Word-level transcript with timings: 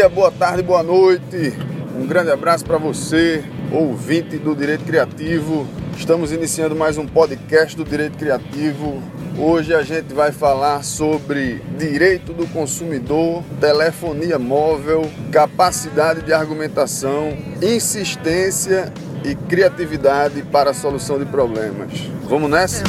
Dia, 0.00 0.08
boa 0.08 0.30
tarde, 0.30 0.62
boa 0.62 0.82
noite. 0.82 1.52
Um 1.94 2.06
grande 2.06 2.30
abraço 2.30 2.64
para 2.64 2.78
você, 2.78 3.44
ouvinte 3.70 4.38
do 4.38 4.56
Direito 4.56 4.82
Criativo. 4.82 5.66
Estamos 5.94 6.32
iniciando 6.32 6.74
mais 6.74 6.96
um 6.96 7.06
podcast 7.06 7.76
do 7.76 7.84
Direito 7.84 8.16
Criativo. 8.16 9.02
Hoje 9.36 9.74
a 9.74 9.82
gente 9.82 10.14
vai 10.14 10.32
falar 10.32 10.82
sobre 10.84 11.60
direito 11.76 12.32
do 12.32 12.46
consumidor, 12.46 13.44
telefonia 13.60 14.38
móvel, 14.38 15.02
capacidade 15.30 16.22
de 16.22 16.32
argumentação, 16.32 17.36
insistência 17.60 18.90
e 19.22 19.34
criatividade 19.34 20.40
para 20.44 20.70
a 20.70 20.74
solução 20.74 21.18
de 21.18 21.26
problemas. 21.26 21.92
Vamos 22.26 22.50
nessa? 22.50 22.82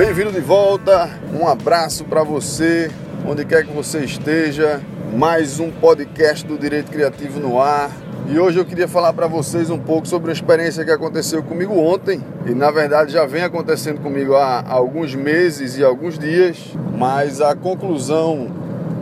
Bem-vindo 0.00 0.32
de 0.32 0.40
volta, 0.40 1.10
um 1.38 1.46
abraço 1.46 2.06
para 2.06 2.24
você, 2.24 2.90
onde 3.26 3.44
quer 3.44 3.66
que 3.66 3.70
você 3.70 3.98
esteja. 3.98 4.80
Mais 5.14 5.60
um 5.60 5.70
podcast 5.70 6.46
do 6.46 6.56
Direito 6.56 6.90
Criativo 6.90 7.38
no 7.38 7.60
ar. 7.60 7.90
E 8.26 8.38
hoje 8.38 8.58
eu 8.58 8.64
queria 8.64 8.88
falar 8.88 9.12
para 9.12 9.26
vocês 9.26 9.68
um 9.68 9.78
pouco 9.78 10.08
sobre 10.08 10.30
uma 10.30 10.32
experiência 10.32 10.86
que 10.86 10.90
aconteceu 10.90 11.42
comigo 11.42 11.78
ontem 11.78 12.24
e 12.46 12.54
na 12.54 12.70
verdade 12.70 13.12
já 13.12 13.26
vem 13.26 13.42
acontecendo 13.42 14.00
comigo 14.00 14.34
há 14.36 14.64
alguns 14.66 15.14
meses 15.14 15.76
e 15.76 15.84
alguns 15.84 16.18
dias, 16.18 16.56
mas 16.96 17.42
a 17.42 17.54
conclusão 17.54 18.48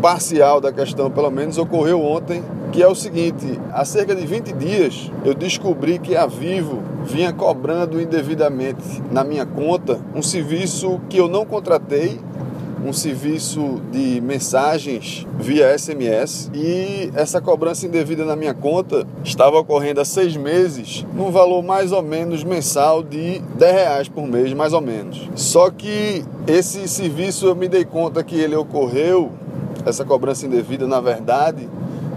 parcial 0.00 0.60
da 0.60 0.72
questão, 0.72 1.10
pelo 1.10 1.30
menos, 1.30 1.58
ocorreu 1.58 2.02
ontem, 2.02 2.42
que 2.72 2.82
é 2.82 2.88
o 2.88 2.94
seguinte: 2.94 3.58
há 3.72 3.84
cerca 3.84 4.14
de 4.14 4.26
20 4.26 4.52
dias 4.52 5.10
eu 5.24 5.34
descobri 5.34 5.98
que 5.98 6.16
a 6.16 6.26
Vivo 6.26 6.82
vinha 7.04 7.32
cobrando 7.32 8.00
indevidamente 8.00 9.02
na 9.10 9.24
minha 9.24 9.46
conta 9.46 9.98
um 10.14 10.22
serviço 10.22 11.00
que 11.08 11.18
eu 11.18 11.28
não 11.28 11.44
contratei, 11.44 12.20
um 12.84 12.92
serviço 12.92 13.80
de 13.90 14.20
mensagens 14.20 15.26
via 15.38 15.76
SMS 15.76 16.50
e 16.54 17.10
essa 17.14 17.40
cobrança 17.40 17.86
indevida 17.86 18.24
na 18.24 18.36
minha 18.36 18.54
conta 18.54 19.06
estava 19.24 19.58
ocorrendo 19.58 20.00
há 20.00 20.04
seis 20.04 20.36
meses 20.36 21.04
num 21.14 21.30
valor 21.30 21.62
mais 21.62 21.92
ou 21.92 22.02
menos 22.02 22.44
mensal 22.44 23.02
de 23.02 23.40
10 23.56 23.72
reais 23.74 24.08
por 24.08 24.26
mês, 24.26 24.52
mais 24.52 24.72
ou 24.72 24.80
menos. 24.80 25.28
Só 25.34 25.70
que 25.70 26.24
esse 26.46 26.86
serviço 26.86 27.46
eu 27.46 27.56
me 27.56 27.68
dei 27.68 27.84
conta 27.84 28.22
que 28.22 28.36
ele 28.36 28.54
ocorreu, 28.54 29.32
essa 29.88 30.04
cobrança 30.04 30.46
indevida 30.46 30.86
na 30.86 31.00
verdade, 31.00 31.68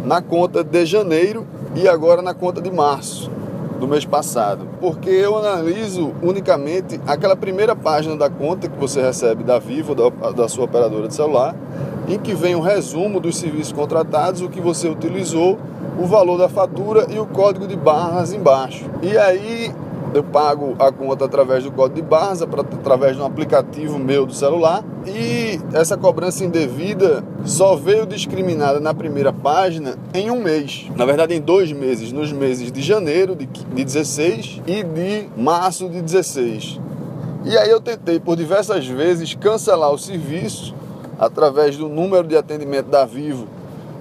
na 0.03 0.22
conta 0.22 0.64
de 0.64 0.86
janeiro 0.86 1.45
e 1.75 1.88
agora 1.88 2.22
na 2.22 2.33
conta 2.33 2.61
de 2.61 2.72
março 2.72 3.31
do 3.80 3.88
mês 3.88 4.05
passado, 4.05 4.67
porque 4.80 5.09
eu 5.09 5.36
analiso 5.36 6.14
unicamente 6.22 7.02
aquela 7.08 7.36
primeira 7.36 7.75
página 7.75 8.16
da 8.16 8.30
conta 8.30 8.69
que 8.69 8.77
você 8.77 9.02
recebe 9.02 9.44
da 9.44 9.58
Vivo, 9.58 9.95
da, 9.95 10.31
da 10.31 10.47
sua 10.47 10.66
operadora 10.66 11.08
de 11.08 11.16
celular, 11.16 11.55
em 12.08 12.19
que 12.19 12.36
vem 12.36 12.53
o 12.53 12.59
um 12.59 12.61
resumo 12.61 13.19
dos 13.19 13.38
serviços 13.38 13.73
contratados, 13.73 14.42
o 14.42 14.49
que 14.49 14.61
você 14.61 14.88
utilizou, 14.88 15.58
o 15.99 16.05
valor 16.05 16.38
da 16.38 16.47
fatura 16.47 17.08
e 17.09 17.17
o 17.17 17.25
código 17.25 17.67
de 17.67 17.75
barras 17.75 18.31
embaixo. 18.33 18.86
E 19.02 19.17
aí 19.17 19.73
eu 20.14 20.23
pago 20.23 20.76
a 20.80 20.92
conta 20.92 21.26
através 21.26 21.64
do 21.64 21.72
código 21.72 21.95
de 21.95 22.02
barras, 22.02 22.42
através 22.42 23.16
de 23.16 23.22
um 23.22 23.26
aplicativo 23.26 23.98
meu 23.98 24.26
do 24.26 24.34
celular. 24.34 24.84
E 25.08 25.59
essa 25.73 25.98
cobrança 25.98 26.44
indevida 26.44 27.23
só 27.45 27.76
veio 27.76 28.05
discriminada 28.05 28.80
na 28.80 28.94
primeira 28.94 29.32
página 29.32 29.95
em 30.14 30.30
um 30.30 30.42
mês. 30.42 30.88
Na 30.95 31.05
verdade, 31.05 31.33
em 31.33 31.42
dois 31.42 31.71
meses, 31.71 32.11
nos 32.11 32.32
meses 32.32 32.71
de 32.71 32.82
janeiro 32.82 33.36
de 33.36 33.48
16 33.86 34.61
e 34.67 34.83
de 34.83 35.30
março 35.38 35.89
de 35.89 36.02
16. 36.02 36.80
E 37.45 37.58
aí 37.58 37.70
eu 37.70 37.82
tentei 37.82 38.20
por 38.20 38.36
diversas 38.36 38.86
vezes 38.86 39.33
cancelar 39.33 39.92
o 39.92 39.98
serviço 39.98 40.76
através 41.17 41.77
do 41.77 41.88
número 41.88 42.27
de 42.27 42.36
atendimento 42.36 42.88
da 42.88 43.05
Vivo, 43.05 43.48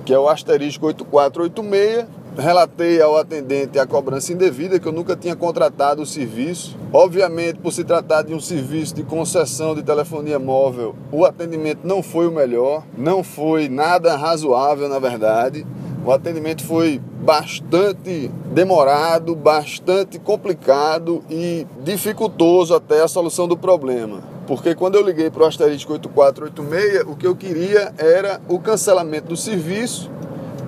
que 0.05 0.13
é 0.13 0.19
o 0.19 0.29
asterisco 0.29 0.87
8486 0.87 2.20
relatei 2.41 3.01
ao 3.01 3.17
atendente 3.17 3.79
a 3.79 3.87
cobrança 3.87 4.33
indevida, 4.33 4.81
que 4.81 4.89
eu 4.89 4.93
nunca 4.93 5.15
tinha 5.15 5.37
contratado 5.37 6.03
o 6.03 6.07
serviço. 6.07 6.77
Obviamente, 6.93 7.59
por 7.59 7.73
se 7.73 7.85
tratar 7.85 8.23
de 8.23 8.35
um 8.35 8.41
serviço 8.41 8.95
de 8.95 9.03
concessão 9.03 9.75
de 9.75 9.83
telefonia 9.83 10.39
móvel, 10.39 10.95
o 11.13 11.25
atendimento 11.25 11.81
não 11.85 12.03
foi 12.03 12.27
o 12.27 12.33
melhor, 12.33 12.83
não 12.97 13.23
foi 13.23 13.69
nada 13.69 14.17
razoável, 14.17 14.89
na 14.89 14.99
verdade. 14.99 15.67
O 16.05 16.11
atendimento 16.11 16.65
foi 16.65 17.01
bastante 17.21 18.31
demorado, 18.53 19.37
bastante 19.37 20.19
complicado 20.19 21.23
e 21.29 21.67
dificultoso 21.85 22.75
até 22.75 23.03
a 23.03 23.09
solução 23.09 23.47
do 23.47 23.57
problema. 23.57 24.23
Porque 24.47 24.75
quando 24.75 24.97
eu 24.97 25.03
liguei 25.05 25.31
para 25.31 25.45
o 25.45 25.47
asterisco 25.47 25.93
8486, 25.93 27.05
o 27.07 27.15
que 27.15 27.27
eu 27.27 27.37
queria 27.37 27.93
era 27.99 28.41
o 28.49 28.59
cancelamento 28.59 29.29
do 29.29 29.37
serviço 29.37 30.11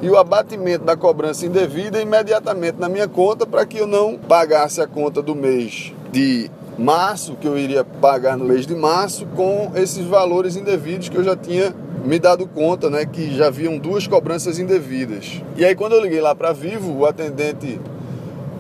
e 0.03 0.11
o 0.11 0.19
abatimento 0.19 0.85
da 0.85 0.97
cobrança 0.97 1.47
indevida 1.47 2.03
imediatamente 2.03 2.77
na 2.77 2.89
minha 2.89 3.07
conta 3.07 3.47
para 3.47 3.65
que 3.65 3.79
eu 3.79 3.87
não 3.87 4.19
pagasse 4.19 4.81
a 4.81 4.87
conta 4.87 5.23
do 5.23 5.35
mês 5.35 5.93
de 6.11 6.51
março, 6.77 7.37
que 7.37 7.47
eu 7.47 7.57
iria 7.57 7.85
pagar 7.85 8.37
no 8.37 8.45
mês 8.45 8.67
de 8.67 8.75
março, 8.75 9.25
com 9.37 9.71
esses 9.77 10.05
valores 10.05 10.57
indevidos 10.57 11.09
que 11.09 11.17
eu 11.17 11.23
já 11.23 11.37
tinha 11.37 11.73
me 12.05 12.19
dado 12.19 12.49
conta, 12.49 12.91
né, 12.91 13.07
que 13.07 13.33
já 13.33 13.47
haviam 13.47 13.79
duas 13.79 14.09
cobranças 14.09 14.59
indevidas. 14.59 15.41
E 15.57 15.65
aí 15.65 15.77
quando 15.77 15.93
eu 15.93 16.01
liguei 16.01 16.21
lá 16.21 16.35
para 16.35 16.53
Vivo, 16.53 16.93
o 16.93 17.07
atendente 17.07 17.81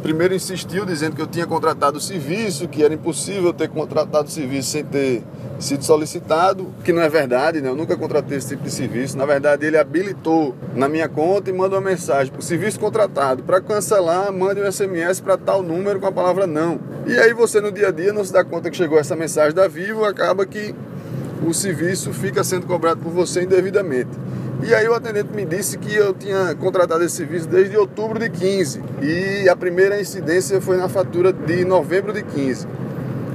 primeiro 0.00 0.34
insistiu 0.34 0.86
dizendo 0.86 1.16
que 1.16 1.22
eu 1.22 1.26
tinha 1.26 1.46
contratado 1.46 1.98
o 1.98 2.00
serviço, 2.00 2.68
que 2.68 2.84
era 2.84 2.94
impossível 2.94 3.52
ter 3.52 3.68
contratado 3.68 4.28
o 4.28 4.30
serviço 4.30 4.70
sem 4.70 4.84
ter 4.84 5.24
sido 5.62 5.84
solicitado, 5.84 6.68
que 6.84 6.92
não 6.92 7.00
é 7.02 7.08
verdade, 7.08 7.60
né? 7.60 7.68
Eu 7.68 7.76
nunca 7.76 7.96
contratei 7.96 8.38
esse 8.38 8.48
tipo 8.48 8.64
de 8.64 8.70
serviço. 8.70 9.16
Na 9.16 9.24
verdade, 9.24 9.64
ele 9.64 9.78
habilitou 9.78 10.54
na 10.74 10.88
minha 10.88 11.08
conta 11.08 11.50
e 11.50 11.52
manda 11.52 11.76
uma 11.76 11.80
mensagem 11.80 12.32
para 12.32 12.40
o 12.40 12.42
serviço 12.42 12.78
contratado. 12.78 13.42
Para 13.42 13.60
cancelar, 13.60 14.32
mande 14.32 14.60
um 14.60 14.70
SMS 14.70 15.20
para 15.20 15.36
tal 15.36 15.62
número 15.62 16.00
com 16.00 16.06
a 16.06 16.12
palavra 16.12 16.46
não. 16.46 16.80
E 17.06 17.18
aí 17.18 17.32
você 17.32 17.60
no 17.60 17.72
dia 17.72 17.88
a 17.88 17.90
dia 17.90 18.12
não 18.12 18.24
se 18.24 18.32
dá 18.32 18.44
conta 18.44 18.70
que 18.70 18.76
chegou 18.76 18.98
essa 18.98 19.16
mensagem 19.16 19.54
da 19.54 19.66
Vivo, 19.68 20.04
acaba 20.04 20.44
que 20.44 20.74
o 21.46 21.52
serviço 21.52 22.12
fica 22.12 22.44
sendo 22.44 22.66
cobrado 22.66 23.00
por 23.00 23.10
você 23.10 23.42
indevidamente. 23.42 24.10
E 24.64 24.72
aí 24.72 24.86
o 24.86 24.94
atendente 24.94 25.34
me 25.34 25.44
disse 25.44 25.76
que 25.76 25.92
eu 25.92 26.14
tinha 26.14 26.54
contratado 26.54 27.02
esse 27.02 27.16
serviço 27.16 27.48
desde 27.48 27.76
outubro 27.76 28.18
de 28.20 28.30
15 28.30 28.80
e 29.02 29.48
a 29.48 29.56
primeira 29.56 30.00
incidência 30.00 30.60
foi 30.60 30.76
na 30.76 30.88
fatura 30.88 31.32
de 31.32 31.64
novembro 31.64 32.12
de 32.12 32.22
15. 32.22 32.68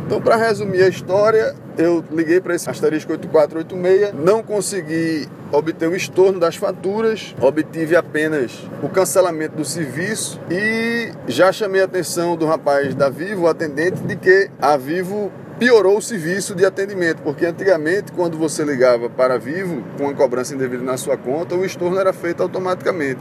Então, 0.07 0.21
para 0.21 0.37
resumir 0.37 0.83
a 0.83 0.87
história, 0.87 1.53
eu 1.77 2.01
liguei 2.09 2.39
para 2.39 2.55
esse 2.55 2.69
asterisco 2.69 3.11
8486, 3.11 4.13
não 4.13 4.41
consegui 4.41 5.27
obter 5.51 5.89
o 5.89 5.93
estorno 5.97 6.39
das 6.39 6.55
faturas, 6.55 7.35
obtive 7.41 7.93
apenas 7.93 8.57
o 8.81 8.87
cancelamento 8.87 9.57
do 9.57 9.65
serviço 9.65 10.39
e 10.49 11.11
já 11.27 11.51
chamei 11.51 11.81
a 11.81 11.83
atenção 11.83 12.37
do 12.37 12.45
rapaz 12.45 12.95
da 12.95 13.09
Vivo, 13.09 13.43
o 13.43 13.47
atendente, 13.49 14.01
de 14.01 14.15
que 14.15 14.49
a 14.61 14.77
Vivo 14.77 15.29
piorou 15.59 15.97
o 15.97 16.01
serviço 16.01 16.55
de 16.55 16.65
atendimento, 16.65 17.21
porque 17.21 17.45
antigamente, 17.45 18.13
quando 18.13 18.37
você 18.37 18.63
ligava 18.63 19.09
para 19.09 19.33
a 19.33 19.37
Vivo 19.37 19.83
com 19.97 20.05
uma 20.05 20.13
cobrança 20.13 20.55
indevida 20.55 20.83
na 20.85 20.95
sua 20.95 21.17
conta, 21.17 21.53
o 21.53 21.65
estorno 21.65 21.99
era 21.99 22.13
feito 22.13 22.41
automaticamente 22.41 23.19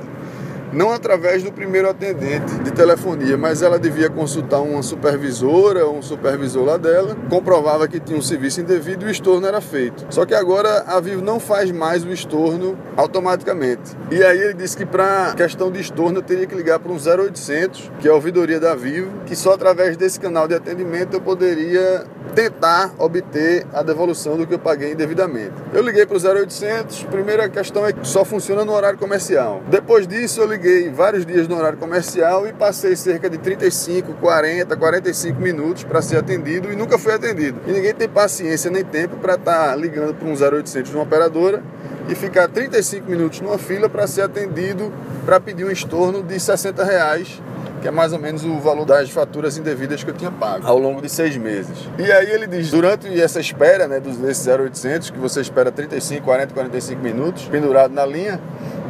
não 0.73 0.93
através 0.93 1.43
do 1.43 1.53
primeiro 1.53 1.89
atendente 1.89 2.55
de 2.63 2.71
telefonia, 2.71 3.37
mas 3.37 3.63
ela 3.63 3.79
devia 3.79 4.11
consultar 4.11 4.61
uma 4.61 4.83
supervisora 4.83 5.87
um 5.89 6.03
supervisor 6.03 6.65
lá 6.65 6.77
dela, 6.77 7.17
comprovava 7.29 7.89
que 7.89 8.01
tinha 8.01 8.19
um 8.19 8.23
serviço 8.23 8.61
indevido 8.61 9.05
e 9.05 9.09
o 9.09 9.11
estorno 9.11 9.47
era 9.47 9.61
feito. 9.61 10.07
Só 10.11 10.25
que 10.25 10.35
agora 10.35 10.85
a 10.87 11.01
Vivo 11.01 11.23
não 11.23 11.41
faz 11.41 11.71
mais 11.71 12.05
o 12.05 12.13
estorno 12.13 12.79
automaticamente. 12.97 13.97
E 14.11 14.23
aí 14.23 14.39
ele 14.39 14.55
disse 14.55 14.77
que 14.77 14.87
para 14.87 15.35
questão 15.37 15.71
de 15.71 15.81
estorno 15.81 16.19
eu 16.19 16.23
teria 16.23 16.47
que 16.47 16.55
ligar 16.55 16.79
para 16.79 16.93
um 16.93 16.97
0800, 16.97 17.93
que 18.01 18.09
é 18.09 18.11
a 18.11 18.15
ouvidoria 18.15 18.61
da 18.61 18.75
Vivo, 18.75 19.11
que 19.27 19.35
só 19.35 19.55
através 19.55 19.97
desse 19.97 20.19
canal 20.21 20.47
de 20.47 20.55
atendimento 20.55 21.15
eu 21.15 21.21
poderia 21.21 22.05
tentar 22.35 22.93
obter 22.99 23.67
a 23.73 23.83
devolução 23.83 24.37
do 24.37 24.47
que 24.47 24.55
eu 24.55 24.59
paguei 24.59 24.93
indevidamente. 24.93 25.55
Eu 25.73 25.83
liguei 25.83 26.05
para 26.05 26.17
o 26.17 26.21
0800, 26.21 27.05
primeira 27.05 27.49
questão 27.49 27.87
é 27.87 27.93
que 27.93 28.07
só 28.07 28.25
funciona 28.25 28.65
no 28.65 28.73
horário 28.73 28.99
comercial. 28.99 29.63
Depois 29.71 30.07
disso 30.07 30.43
eu 30.43 30.47
liguei 30.47 30.66
vários 30.95 31.25
dias 31.25 31.49
no 31.49 31.57
horário 31.57 31.79
comercial 31.79 32.47
e 32.47 32.53
passei 32.53 32.97
cerca 32.97 33.29
de 33.29 33.39
35, 33.39 34.15
40, 34.15 34.77
45 34.77 35.41
minutos 35.41 35.85
para 35.85 36.01
ser 36.03 36.17
atendido 36.17 36.73
e 36.73 36.77
nunca 36.77 36.99
fui 36.99 37.13
atendido. 37.13 37.61
E 37.67 37.73
ninguém 37.73 37.95
tem 37.95 38.09
paciência 38.09 38.71
nem 38.71 38.85
tempo 38.85 39.17
para 39.17 39.35
estar 39.35 39.69
tá 39.69 39.77
ligando 39.77 40.15
para 40.15 40.29
um 40.29 40.33
0800 40.33 40.91
de 40.91 40.97
uma 40.97 41.05
operadora 41.05 41.63
e 42.09 42.15
ficar 42.15 42.49
35 42.49 43.11
minutos 43.11 43.41
numa 43.41 43.59
fila 43.59 43.89
para 43.89 44.07
ser 44.07 44.23
atendido 44.23 44.93
para 45.25 45.41
pedir 45.41 45.65
um 45.65 45.71
estorno 45.71 46.23
de 46.23 46.39
60 46.39 46.85
reais 46.85 47.43
que 47.87 47.89
é 47.89 47.93
mais 47.93 48.13
ou 48.13 48.19
menos 48.19 48.43
o 48.43 48.59
valor 48.59 48.85
das 48.85 49.11
faturas 49.11 49.57
indevidas 49.57 50.03
que 50.03 50.11
eu 50.11 50.15
tinha 50.15 50.33
pago 50.33 50.67
ao 50.67 50.77
longo 50.77 51.01
de 51.01 51.09
seis 51.09 51.37
meses. 51.37 51.89
E 51.97 52.11
aí 52.11 52.33
ele 52.33 52.49
diz, 52.49 52.69
durante 52.69 53.09
essa 53.21 53.39
espera, 53.39 53.87
né, 53.87 54.01
dos 54.01 54.17
desses 54.17 54.45
0800, 54.45 55.11
que 55.11 55.19
você 55.21 55.41
espera 55.41 55.71
35, 55.71 56.25
40, 56.25 56.53
45 56.53 57.01
minutos, 57.01 57.45
pendurado 57.45 57.95
na 57.95 58.05
linha, 58.05 58.41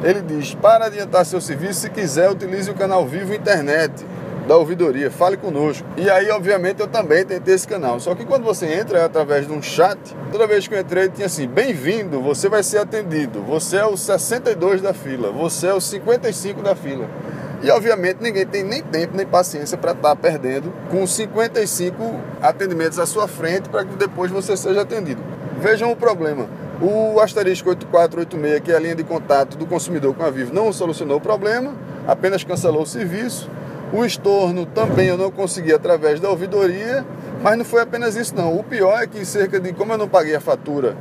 ele 0.02 0.22
diz, 0.22 0.54
para 0.54 0.87
adiantar 0.87 1.26
seu 1.26 1.43
serviço, 1.43 1.81
se 1.81 1.90
quiser, 1.90 2.31
utilize 2.31 2.70
o 2.70 2.75
canal 2.75 3.06
Vivo 3.06 3.34
Internet. 3.34 3.93
da 4.46 4.56
ouvidoria, 4.56 5.10
fale 5.10 5.37
conosco. 5.37 5.87
E 5.96 6.08
aí, 6.08 6.31
obviamente, 6.31 6.81
eu 6.81 6.87
também 6.87 7.25
tentei 7.25 7.52
esse 7.52 7.66
canal. 7.66 7.98
Só 7.98 8.14
que 8.14 8.25
quando 8.25 8.44
você 8.44 8.64
entra 8.66 9.00
é 9.00 9.04
através 9.04 9.44
de 9.44 9.52
um 9.52 9.60
chat, 9.60 9.98
toda 10.31 10.46
vez 10.46 10.69
que 10.69 10.75
eu 10.75 10.81
entrei 10.81 11.08
tinha 11.08 11.26
assim, 11.26 11.48
bem-vindo, 11.48 12.22
você 12.22 12.48
vai 12.48 12.62
ser 12.62 12.78
atendido, 12.78 13.43
você 13.43 13.78
é 13.78 13.84
o 13.84 13.96
62 13.96 14.81
da 14.81 14.94
fila, 14.94 15.32
você 15.32 15.66
é 15.66 15.75
o 15.75 15.81
55 15.81 16.62
da 16.62 16.76
fila. 16.76 17.06
E 17.62 17.70
obviamente 17.70 18.19
ninguém 18.20 18.47
tem 18.47 18.62
nem 18.62 18.82
tempo 18.82 19.17
nem 19.17 19.26
paciência 19.26 19.79
para 19.79 19.93
estar 19.93 20.11
tá 20.11 20.17
perdendo 20.17 20.73
com 20.91 21.06
55 21.06 22.20
atendimentos 22.43 22.99
à 22.99 23.06
sua 23.06 23.26
frente 23.26 23.69
para 23.69 23.85
que 23.85 23.97
depois 23.97 24.31
você 24.31 24.56
seja 24.56 24.82
atendido. 24.82 25.23
Vejam 25.61 25.91
o 25.91 25.97
problema. 25.97 26.47
O 26.81 27.19
asterisco 27.20 27.70
8486, 27.70 28.61
que 28.61 28.70
é 28.70 28.76
a 28.76 28.79
linha 28.79 28.94
de 28.94 29.03
contato 29.03 29.56
do 29.56 29.64
consumidor 29.64 30.14
com 30.14 30.23
a 30.23 30.31
Vivo, 30.31 30.53
não 30.53 30.70
solucionou 30.70 31.17
o 31.17 31.20
problema, 31.20 31.73
apenas 32.06 32.44
cancelou 32.44 32.82
o 32.82 32.87
serviço. 32.87 33.50
O 33.93 34.05
estorno 34.05 34.67
também 34.67 35.08
eu 35.08 35.17
não 35.17 35.31
consegui 35.31 35.73
através 35.73 36.20
da 36.20 36.29
ouvidoria, 36.29 37.06
mas 37.43 37.56
não 37.56 37.64
foi 37.64 37.81
apenas 37.81 38.17
isso 38.17 38.35
não. 38.37 38.55
O 38.55 38.62
pior 38.62 39.03
é 39.03 39.06
que 39.06 39.25
cerca 39.25 39.58
de, 39.58 39.73
como 39.73 39.93
eu 39.93 39.99
não 39.99 40.08
paguei 40.08 40.35
a 40.35 40.41
fatura 40.41 40.94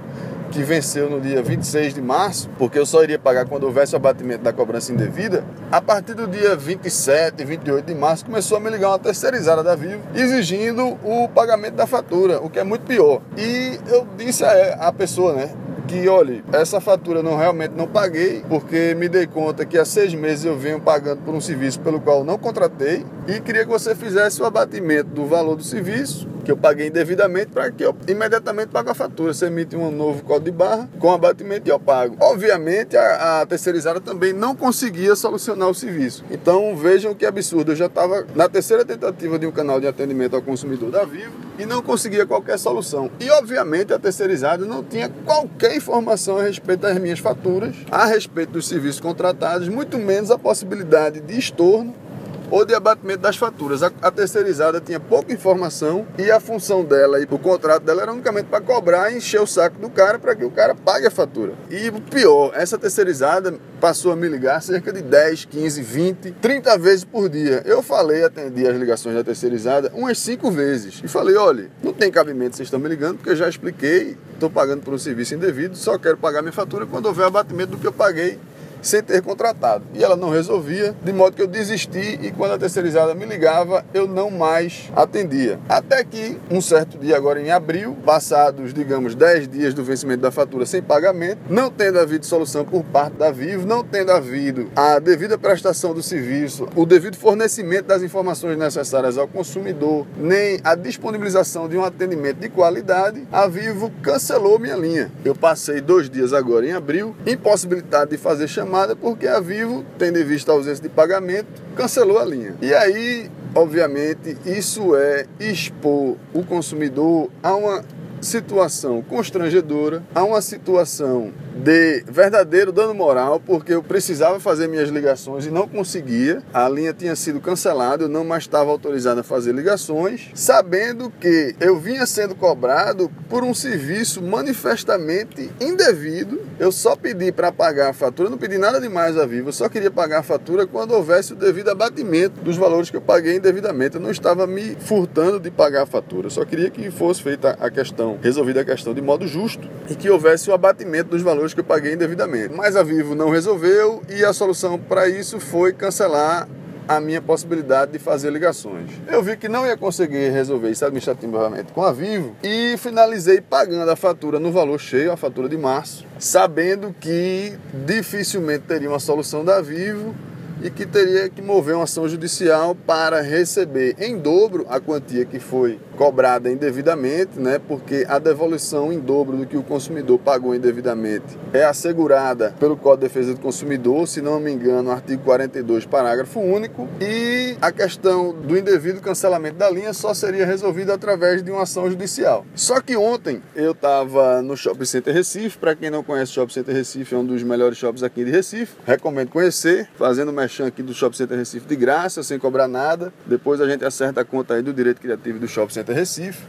que 0.56 0.64
venceu 0.64 1.10
no 1.10 1.20
dia 1.20 1.44
26 1.44 1.96
de 1.96 2.02
março, 2.02 2.50
porque 2.58 2.80
eu 2.80 2.86
só 2.86 3.04
iria 3.04 3.20
pagar 3.20 3.46
quando 3.46 3.66
houvesse 3.66 3.94
o 3.94 3.98
abatimento 3.98 4.42
da 4.42 4.54
cobrança 4.54 4.94
indevida, 4.94 5.44
a 5.70 5.82
partir 5.82 6.14
do 6.14 6.26
dia 6.28 6.56
27, 6.56 7.44
28 7.44 7.86
de 7.86 7.94
março 7.94 8.24
começou 8.24 8.56
a 8.56 8.62
me 8.62 8.70
ligar 8.70 8.88
uma 8.88 8.98
terceirizada 8.98 9.62
da 9.62 9.76
Vivo 9.76 10.02
exigindo 10.16 10.98
o 11.04 11.28
pagamento 11.28 11.76
da 11.76 11.86
fatura, 11.86 12.40
o 12.40 12.50
que 12.50 12.58
é 12.58 12.64
muito 12.64 12.84
pior. 12.84 13.22
E 13.38 13.78
eu 13.90 14.08
disse 14.18 14.46
a 14.46 14.94
pessoa, 14.94 15.34
né, 15.34 15.50
que, 15.90 16.08
olha, 16.08 16.42
essa 16.54 16.80
fatura 16.80 17.22
não 17.22 17.36
realmente 17.36 17.74
não 17.76 17.86
paguei, 17.86 18.42
porque 18.48 18.96
me 18.96 19.10
dei 19.10 19.28
conta 19.28 19.66
que 19.66 19.78
há 19.78 19.84
seis 19.84 20.14
meses 20.14 20.46
eu 20.46 20.58
venho 20.58 20.80
pagando 20.80 21.22
por 21.22 21.36
um 21.36 21.42
serviço 21.42 21.82
pelo 21.82 22.00
qual 22.00 22.24
não 22.24 22.38
contratei 22.38 23.06
e 23.28 23.42
queria 23.42 23.66
que 23.66 23.70
você 23.70 23.94
fizesse 23.94 24.42
o 24.42 24.46
abatimento 24.46 25.10
do 25.10 25.26
valor 25.26 25.58
do 25.58 25.64
serviço 25.64 26.34
que 26.46 26.52
eu 26.52 26.56
paguei 26.58 26.88
indevidamente 26.88 27.48
para 27.48 27.72
que 27.72 27.84
eu 27.84 27.96
imediatamente 28.08 28.70
pague 28.70 28.92
a 28.92 28.94
fatura. 28.94 29.34
Você 29.34 29.48
emite 29.48 29.76
um 29.76 29.90
novo 29.90 30.24
código 30.24 30.46
de 30.46 30.52
barra 30.52 30.88
com 31.00 31.12
abatimento 31.12 31.68
e 31.68 31.72
eu 31.72 31.80
pago. 31.80 32.16
Obviamente, 32.20 32.96
a, 32.96 33.42
a 33.42 33.46
terceirizada 33.46 34.00
também 34.00 34.32
não 34.32 34.56
conseguia 34.56 35.16
solucionar 35.16 35.68
o 35.68 35.74
serviço. 35.74 36.24
Então, 36.30 36.76
vejam 36.78 37.16
que 37.16 37.26
absurdo. 37.26 37.72
Eu 37.72 37.76
já 37.76 37.88
estava 37.88 38.26
na 38.36 38.48
terceira 38.48 38.86
tentativa 38.86 39.40
de 39.40 39.48
um 39.48 39.52
canal 39.52 39.82
de 39.82 39.88
atendimento 39.88 40.36
ao 40.36 40.42
consumidor 40.42 40.92
da 40.92 41.04
Vivo 41.04 41.34
e 41.58 41.66
não 41.66 41.82
conseguia 41.82 42.26
qualquer 42.28 42.60
solução. 42.60 43.10
E, 43.20 43.30
obviamente, 43.32 43.92
a 43.92 43.98
terceirizada 43.98 44.66
não 44.66 44.84
tinha 44.84 45.10
qualquer 45.26 45.76
informação 45.76 46.38
a 46.38 46.44
respeito 46.44 46.82
das 46.82 46.98
minhas 47.00 47.20
faturas, 47.20 47.76
a 47.90 48.06
respeito 48.06 48.52
dos 48.52 48.68
serviços 48.68 49.00
contratados, 49.00 49.68
muito 49.68 49.98
menos 49.98 50.30
a 50.30 50.38
possibilidade 50.38 51.20
de 51.22 51.40
estorno 51.40 52.05
ou 52.50 52.66
de 52.66 52.74
abatimento 52.74 53.20
das 53.20 53.38
faturas. 53.38 53.84
A, 53.84 53.92
a, 54.02 54.12
terceirizada 54.12 54.80
tinha 54.80 55.00
pouca 55.00 55.34
informação 55.34 56.06
e 56.18 56.32
a 56.32 56.40
função 56.40 56.84
dela 56.84 57.20
e 57.20 57.28
o 57.30 57.40
contrato 57.40 57.84
dela 57.84 58.02
era 58.02 58.12
unicamente 58.12 58.48
para 58.48 58.62
cobrar 58.62 59.12
e 59.12 59.18
encher 59.18 59.42
o 59.42 59.48
saco 59.48 59.80
do 59.80 59.90
cara 59.90 60.20
para 60.20 60.36
que 60.36 60.46
o 60.46 60.52
cara 60.52 60.76
pague 60.76 61.08
a 61.08 61.12
fatura. 61.12 61.54
E 61.70 61.90
o 61.90 62.02
pior, 62.02 62.52
essa 62.54 62.78
terceirizada 62.78 63.54
passou 63.80 64.12
a 64.12 64.16
me 64.16 64.28
ligar 64.28 64.62
cerca 64.62 64.92
de 64.92 65.02
10, 65.02 65.46
15, 65.46 65.82
20, 65.82 66.32
30 66.34 66.78
vezes 66.78 67.04
por 67.04 67.30
dia. 67.30 67.62
Eu 67.66 67.84
falei, 67.84 68.24
atendi 68.24 68.68
as 68.68 68.76
ligações 68.76 69.16
da 69.16 69.24
terceirizada 69.24 69.92
umas 69.94 70.18
5 70.20 70.50
vezes 70.52 71.02
e 71.04 71.08
falei: 71.08 71.36
olha, 71.36 71.70
não 71.84 71.94
tem 71.94 72.12
cabimento 72.12 72.56
vocês 72.56 72.68
estão 72.68 72.80
me 72.80 72.88
ligando 72.88 73.18
porque 73.18 73.32
eu 73.32 73.36
já 73.36 73.50
expliquei, 73.50 74.18
estou 74.34 74.50
pagando 74.50 74.82
por 74.82 74.94
um 74.94 74.98
serviço 74.98 75.36
indevido, 75.36 75.76
só 75.76 75.98
quero 75.98 76.18
pagar 76.18 76.42
minha 76.42 76.54
fatura 76.54 76.86
quando 76.86 77.06
houver 77.08 77.26
abatimento 77.26 77.72
do 77.72 77.78
que 77.78 77.88
eu 77.88 77.94
paguei 77.94 78.40
sem 78.86 79.02
ter 79.02 79.22
contratado. 79.22 79.84
E 79.94 80.04
ela 80.04 80.16
não 80.16 80.30
resolvia, 80.30 80.96
de 81.04 81.12
modo 81.12 81.36
que 81.36 81.42
eu 81.42 81.48
desisti 81.48 82.20
e 82.22 82.32
quando 82.32 82.52
a 82.52 82.58
terceirizada 82.58 83.16
me 83.16 83.26
ligava, 83.26 83.84
eu 83.94 84.08
não 84.08 84.30
mais 84.30 84.92
atendia. 84.96 85.60
Até 85.68 86.04
que 86.04 86.38
um 86.52 86.62
certo 86.62 86.98
dia, 86.98 87.18
agora 87.18 87.42
em 87.42 87.50
abril, 87.50 87.98
passados, 88.06 88.74
digamos, 88.74 89.16
10 89.16 89.48
dias 89.48 89.74
do 89.74 89.84
vencimento 89.84 90.22
da 90.22 90.32
fatura 90.32 90.66
sem 90.66 90.82
pagamento, 90.82 91.40
não 91.50 91.72
tendo 91.72 92.00
havido 92.00 92.26
solução 92.26 92.64
por 92.64 92.84
parte 92.84 93.18
da 93.18 93.32
Vivo, 93.32 93.66
não 93.66 93.84
tendo 93.84 94.12
havido 94.12 94.70
a 94.76 95.00
devida 95.00 95.38
prestação 95.38 95.94
do 95.94 96.04
serviço, 96.04 96.68
o 96.76 96.86
devido 96.86 97.18
fornecimento 97.18 97.88
das 97.88 98.04
informações 98.04 98.58
necessárias 98.58 99.18
ao 99.18 99.28
consumidor, 99.28 100.06
nem 100.16 100.60
a 100.64 100.76
disponibilização 100.76 101.68
de 101.68 101.76
um 101.76 101.84
atendimento 101.84 102.38
de 102.38 102.50
qualidade, 102.50 103.28
a 103.32 103.48
Vivo 103.48 103.92
cancelou 104.04 104.60
minha 104.60 104.76
linha. 104.76 105.12
Eu 105.24 105.34
passei 105.34 105.82
dois 105.82 106.10
dias 106.10 106.34
agora 106.34 106.68
em 106.68 106.74
abril, 106.74 107.16
impossibilitado 107.26 108.12
de 108.12 108.18
fazer 108.18 108.48
chamada 108.48 108.75
chamada 108.76 108.96
porque 108.96 109.26
a 109.26 109.40
Vivo, 109.40 109.86
tendo 109.98 110.20
em 110.20 110.24
vista 110.26 110.52
a 110.52 110.56
ausência 110.56 110.84
de 110.84 110.90
pagamento, 110.90 111.48
cancelou 111.78 112.20
a 112.20 112.26
linha. 112.26 112.56
E 112.62 112.74
aí, 112.74 113.32
obviamente, 113.56 114.38
isso 114.46 114.96
é 114.98 115.26
expor 115.40 116.18
o 116.34 116.44
consumidor 116.44 117.30
a 117.42 117.56
uma 117.56 117.86
situação 118.20 119.02
constrangedora, 119.02 120.04
a 120.14 120.24
uma 120.26 120.42
situação 120.42 121.32
de 121.56 122.04
verdadeiro 122.08 122.72
dano 122.72 122.94
moral, 122.94 123.40
porque 123.40 123.74
eu 123.74 123.82
precisava 123.82 124.40
fazer 124.40 124.68
minhas 124.68 124.90
ligações 124.90 125.46
e 125.46 125.52
não 125.52 125.68
conseguia. 125.68 126.44
A 126.54 126.68
linha 126.68 126.94
tinha 126.94 127.16
sido 127.16 127.40
cancelada, 127.40 128.04
eu 128.04 128.10
não 128.10 128.26
mais 128.26 128.44
estava 128.44 128.70
autorizado 128.70 129.22
a 129.22 129.24
fazer 129.24 129.54
ligações, 129.54 130.30
sabendo 130.34 131.10
que 131.10 131.56
eu 131.60 131.80
vinha 131.80 132.06
sendo 132.06 132.36
cobrado 132.36 133.10
por 133.30 133.44
um 133.44 133.54
serviço 133.54 134.22
manifestamente 134.22 135.50
indevido. 135.60 136.42
Eu 136.60 136.72
só 136.72 136.96
pedi 136.96 137.32
para 137.32 137.52
pagar 137.52 137.90
a 137.90 137.94
fatura, 137.94 138.30
não 138.30 138.38
pedi 138.38 138.58
nada 138.58 138.80
demais 138.80 139.18
a 139.18 139.26
Vivo, 139.26 139.50
eu 139.50 139.54
só 139.54 139.70
queria 139.70 139.92
pagar 139.92 140.20
a 140.20 140.24
fatura 140.24 140.68
quando 140.68 140.92
houvesse 140.92 141.34
o 141.34 141.36
devido 141.36 141.70
abatimento 141.70 142.42
dos 142.42 142.58
valores 142.58 142.90
que 142.90 142.98
eu 142.98 143.02
paguei 143.02 143.38
indevidamente. 143.38 143.96
Eu 143.96 144.02
não 144.02 144.12
estava 144.12 144.46
me 144.46 144.76
furtando 144.80 145.40
de 145.40 145.50
pagar 145.50 145.84
a 145.84 145.86
fatura, 145.86 146.28
eu 146.28 146.32
só 146.32 146.44
queria 146.46 146.70
que 146.70 146.92
fosse 146.92 147.24
feita 147.24 147.58
a 147.60 147.70
questão, 147.70 148.20
resolvida 148.22 148.62
a 148.62 148.66
questão 148.66 148.94
de 148.94 149.02
modo 149.02 149.28
justo 149.28 149.68
e 149.90 149.96
que 149.96 150.10
houvesse 150.10 150.50
o 150.50 150.54
abatimento 150.54 151.10
dos 151.10 151.22
valores 151.46 151.54
que 151.54 151.60
eu 151.60 151.64
paguei 151.64 151.94
indevidamente. 151.94 152.54
Mas 152.54 152.76
a 152.76 152.84
Vivo 152.84 153.14
não 153.14 153.30
resolveu 153.30 154.02
e 154.10 154.24
a 154.24 154.34
solução 154.34 154.80
para 154.80 155.08
isso 155.08 155.40
foi 155.40 155.72
cancelar 155.74 156.48
a 156.88 157.00
minha 157.00 157.22
possibilidade 157.22 157.94
de 157.94 158.00
fazer 158.00 158.32
ligações. 158.32 158.92
Eu 159.08 159.22
vi 159.24 159.36
que 159.36 159.50
não 159.50 159.66
ia 159.66 159.76
conseguir 159.76 160.30
resolver 160.30 160.70
isso 160.70 160.86
administrativamente 160.86 161.74
com 161.74 161.82
a 161.82 161.92
Vivo 161.92 162.36
e 162.44 162.76
finalizei 162.78 163.42
pagando 163.42 163.90
a 163.90 163.96
fatura 163.96 164.40
no 164.40 164.52
valor 164.52 164.80
cheio, 164.80 165.12
a 165.12 165.18
fatura 165.18 165.50
de 165.50 165.58
março, 165.58 166.06
sabendo 166.20 166.96
que 167.00 167.58
dificilmente 167.86 168.66
teria 168.68 168.90
uma 168.90 169.00
solução 169.00 169.44
da 169.44 169.62
Vivo 169.62 170.14
e 170.62 170.70
que 170.70 170.86
teria 170.86 171.28
que 171.28 171.42
mover 171.42 171.76
uma 171.76 171.84
ação 171.84 172.08
judicial 172.08 172.76
para 172.76 173.22
receber 173.22 173.96
em 174.00 174.18
dobro 174.18 174.66
a 174.70 174.80
quantia 174.80 175.26
que 175.26 175.40
foi 175.40 175.80
cobrada 175.96 176.52
indevidamente, 176.52 177.40
né? 177.40 177.60
Porque 177.60 178.06
a 178.08 178.20
devolução 178.20 178.92
em 178.92 179.00
dobro 179.00 179.38
do 179.38 179.46
que 179.46 179.58
o 179.58 179.64
consumidor 179.64 180.20
pagou 180.20 180.54
indevidamente 180.54 181.26
é 181.54 181.64
assegurada 181.64 182.54
pelo 182.60 182.76
Código 182.76 182.96
de 182.96 183.08
Defesa 183.08 183.34
do 183.34 183.40
Consumidor, 183.40 184.08
se 184.08 184.22
não 184.22 184.40
me 184.40 184.52
engano, 184.52 184.92
artigo 184.92 185.24
42, 185.24 185.86
parágrafo 185.86 186.40
único, 186.40 186.88
e 187.00 187.56
a 187.62 187.72
questão 187.72 188.34
do 188.34 188.58
indevido 188.58 189.02
cancelamento 189.02 189.58
da 189.58 189.70
linha 189.70 189.94
só 189.94 190.14
seria 190.14 190.46
resolvida 190.46 190.94
através 190.94 191.44
de 191.44 191.52
uma 191.52 191.64
ação 191.64 191.90
judicial. 191.90 192.46
Só 192.56 192.82
que 192.82 192.96
ontem 192.96 193.42
eu 193.56 193.72
estava 193.72 194.42
no 194.42 194.56
Shopping 194.56 194.86
Center 194.86 195.14
Recife, 195.14 195.58
para 195.58 195.76
quem 195.76 195.90
não 195.90 196.04
conhece 196.04 196.32
o 196.32 196.36
Shopping 196.36 196.54
Center 196.54 196.76
Recife, 196.76 197.14
é 197.16 197.18
um 197.18 197.26
dos 197.26 197.44
melhores 197.44 197.78
shoppings 197.78 198.04
aqui 198.04 198.24
de 198.24 198.32
Recife, 198.32 198.76
recomendo 198.86 199.30
conhecer, 199.30 199.88
fazendo 199.96 200.32
merchan 200.32 200.68
aqui 200.68 200.82
do 200.82 200.94
Shopping 200.94 201.18
Center 201.18 201.38
Recife 201.38 201.68
de 201.68 201.76
graça, 201.76 202.24
sem 202.24 202.40
cobrar 202.40 202.68
nada. 202.68 203.14
Depois 203.26 203.62
a 203.62 203.68
gente 203.68 203.86
acerta 203.86 204.22
a 204.22 204.26
conta 204.26 204.56
aí 204.56 204.62
do 204.62 204.74
direito 204.74 205.00
criativo 205.02 205.40
do 205.40 205.48
Shopping 205.48 205.74
Center 205.74 205.85
Recife. 205.94 206.44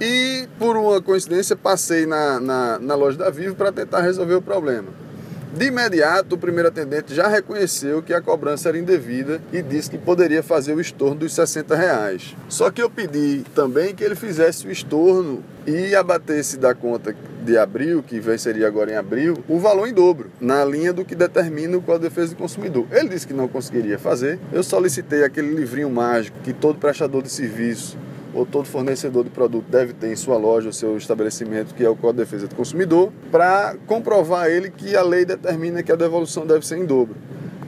E 0.00 0.48
por 0.58 0.76
uma 0.76 1.00
coincidência 1.00 1.54
passei 1.54 2.06
na, 2.06 2.40
na, 2.40 2.78
na 2.78 2.94
loja 2.94 3.18
da 3.18 3.30
Vivo 3.30 3.54
para 3.54 3.70
tentar 3.70 4.00
resolver 4.00 4.34
o 4.34 4.42
problema. 4.42 4.88
De 5.54 5.66
imediato, 5.66 6.34
o 6.34 6.38
primeiro 6.38 6.70
atendente 6.70 7.14
já 7.14 7.28
reconheceu 7.28 8.02
que 8.02 8.14
a 8.14 8.22
cobrança 8.22 8.70
era 8.70 8.78
indevida 8.78 9.38
e 9.52 9.60
disse 9.60 9.90
que 9.90 9.98
poderia 9.98 10.42
fazer 10.42 10.72
o 10.72 10.80
estorno 10.80 11.16
dos 11.16 11.34
60 11.34 11.76
reais. 11.76 12.34
Só 12.48 12.70
que 12.70 12.80
eu 12.80 12.88
pedi 12.88 13.44
também 13.54 13.94
que 13.94 14.02
ele 14.02 14.14
fizesse 14.14 14.66
o 14.66 14.70
estorno 14.70 15.44
e 15.66 15.94
abatesse 15.94 16.56
da 16.56 16.74
conta 16.74 17.14
de 17.44 17.58
abril, 17.58 18.02
que 18.02 18.18
venceria 18.18 18.66
agora 18.66 18.92
em 18.92 18.96
abril, 18.96 19.44
o 19.46 19.58
valor 19.58 19.86
em 19.86 19.92
dobro, 19.92 20.30
na 20.40 20.64
linha 20.64 20.90
do 20.90 21.04
que 21.04 21.14
determina 21.14 21.76
o 21.76 21.82
Código 21.82 22.04
de 22.04 22.08
Defesa 22.08 22.34
do 22.34 22.38
Consumidor. 22.38 22.86
Ele 22.90 23.10
disse 23.10 23.26
que 23.26 23.34
não 23.34 23.46
conseguiria 23.46 23.98
fazer. 23.98 24.38
Eu 24.50 24.62
solicitei 24.62 25.22
aquele 25.22 25.54
livrinho 25.54 25.90
mágico 25.90 26.38
que 26.42 26.54
todo 26.54 26.78
prestador 26.78 27.22
de 27.22 27.28
serviço 27.28 27.98
ou 28.34 28.46
todo 28.46 28.64
fornecedor 28.64 29.24
de 29.24 29.30
produto 29.30 29.66
deve 29.68 29.92
ter 29.92 30.12
em 30.12 30.16
sua 30.16 30.36
loja 30.36 30.68
o 30.68 30.72
seu 30.72 30.96
estabelecimento, 30.96 31.74
que 31.74 31.84
é 31.84 31.88
o 31.88 31.96
Código 31.96 32.24
de 32.24 32.30
Defesa 32.30 32.48
do 32.48 32.54
Consumidor, 32.54 33.12
para 33.30 33.76
comprovar 33.86 34.48
ele 34.48 34.70
que 34.70 34.96
a 34.96 35.02
lei 35.02 35.24
determina 35.24 35.82
que 35.82 35.92
a 35.92 35.96
devolução 35.96 36.46
deve 36.46 36.66
ser 36.66 36.78
em 36.78 36.84
dobro. 36.84 37.16